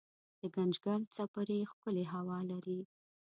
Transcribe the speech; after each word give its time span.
دګنجګل 0.39 1.01
څپری 1.13 1.59
ښکلې 1.71 2.05
هوا 2.13 2.37
لري 2.51 2.79